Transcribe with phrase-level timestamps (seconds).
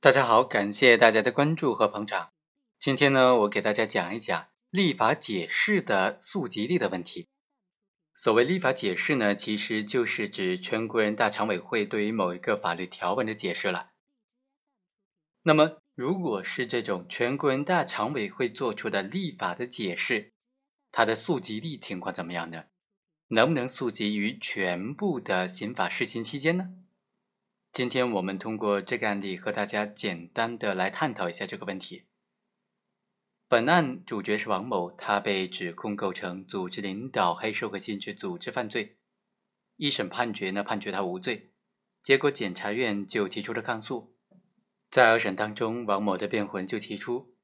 [0.00, 2.30] 大家好，感谢大家的关注和捧场。
[2.78, 7.26] 今天呢，我给大家讲一讲立法解释的溯及力的问题。
[8.14, 13.90] 所谓立法解释呢，其实就是指全国人大常委会对于某一个法律条文的解释了。
[15.42, 20.30] 那么，如果是这种全国人大常委会做出的立法的解释，
[20.92, 22.66] 它的溯及力情况怎么样呢？
[23.30, 26.70] 能不能溯及于全部的刑法施行期间呢？
[27.72, 32.06] 今天我们通过这个案例和大家简单的来探讨一下这个问题。
[33.46, 38.98] 本案主角是王某，他被指控构成组织领导黑社会性质组织犯罪。
[39.76, 41.52] 一审判决呢，判决他无罪。
[42.02, 44.16] 结果检察院就提出了抗诉。
[44.90, 47.36] 在二审当中，王某的辩护人就提出，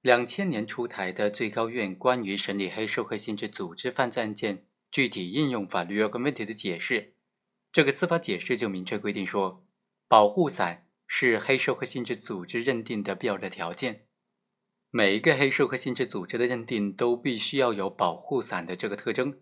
[0.00, 7.14] 两千年出台的最高院关于审理黑社会性质组织犯罪案件具体应用法律若干问题的解释。
[7.72, 9.64] 这个司法解释就明确规定说，
[10.06, 14.04] 保护伞是黑社会性质组织认定的必要的条件。
[14.90, 19.40] 每一个黑社会性质组织的认定都必须要有保护伞的这个特征。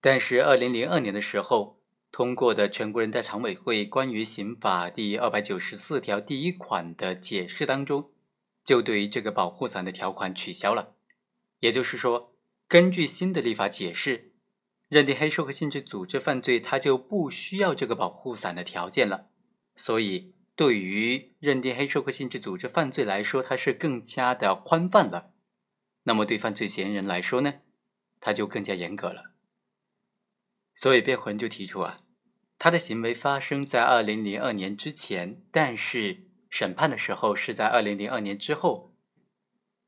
[0.00, 8.10] 但是，二零零二年的时候通过的全国人大常委会关于刑法第二百九十四条第一款的解释当中，
[8.64, 10.96] 就对这个保护伞的条款取消了。
[11.60, 12.34] 也就是说，
[12.66, 14.31] 根据新的立法解释。
[14.92, 19.30] 认定黑社会性质组织犯罪，他就不需要这个保护伞的条件了。
[19.74, 25.32] 所以，对于认定黑社会性质组织犯罪来说，它是更加的宽泛了。
[26.02, 27.60] 那么，对犯罪嫌疑人来说呢，
[28.20, 29.32] 他就更加严格了。
[30.74, 32.02] 所以，辩护人就提出啊，
[32.58, 38.94] 他的行为发生在二零零二年之前，但是审判的时候是在二零零二年之后。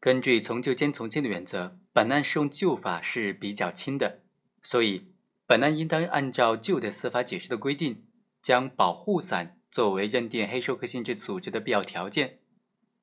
[0.00, 4.23] 根据从旧兼从轻的原则，本案适用旧法是比较轻的。
[4.64, 5.12] 所以，
[5.46, 8.06] 本案应当按照旧的司法解释的规定，
[8.40, 12.40] 将保护伞作为认定黑社会性质组织的必要条件。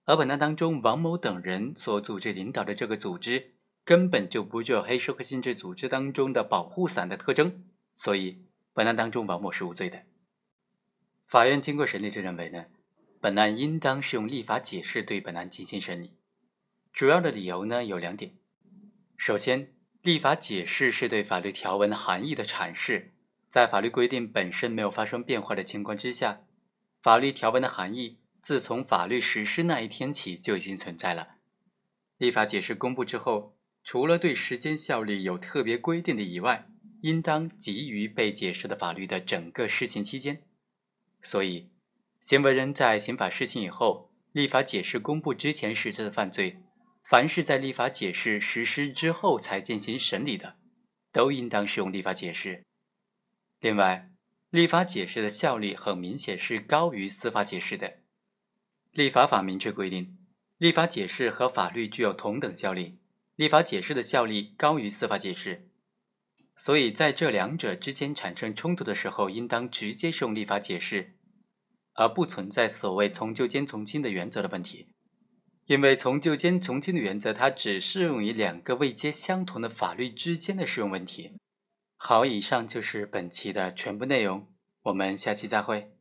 [0.06, 3.54] 而本案当中，王某等人所组织领导的这个组织，
[3.86, 7.64] 根本就不具有黑社会性质组织当中的保护伞的特征。
[7.94, 10.02] 所以，本案当中王某是无罪的。
[11.28, 12.66] 法院经过审理就认为呢，
[13.22, 16.18] 本案应当适用立法解释对本案进行审理。
[16.92, 18.34] 主要的理由呢有两点，
[19.16, 19.76] 首先。
[20.02, 23.12] 立法解释是对法律条文含义的阐释，
[23.48, 26.42] 在法律规定本身没有发生变化的情况之下，
[27.04, 31.36] 法律条文的含义自从法律实施那一天起就已经存在了。
[32.18, 36.68] 立法解释公布之后，除了对时间效力有特别规定的以外，
[37.02, 40.42] 应当给予被解释的法律的整个施行期间。
[41.22, 41.70] 所以，
[42.20, 46.64] 行为人在刑法施行以后，立法解释公布之前实施的犯罪。
[47.04, 50.58] 凡是在立法解释实施之后才进行审理的，
[51.12, 52.64] 都应当适用立法解释。
[53.60, 54.10] 另外，
[54.50, 58.00] 立法解释的效力很明显是高于司法解释的。
[58.92, 60.18] 立法法明确规定，
[60.58, 63.00] 立法解释和法律具有同等效力，
[63.36, 65.70] 立法解释的效力高于司法解释。
[66.58, 71.16] 所以，在这两者之间产生冲突的时候，应当直接适用立法解释，
[71.94, 74.94] 而不存在所谓从旧兼从轻的原则的问题。
[75.72, 81.32] 因为从旧兼从轻的原则，它只适用于两个未接相同的法律之间的适用问题。
[81.96, 84.48] 好，以上就是本期的全部内容，
[84.84, 85.94] 我们下期再会。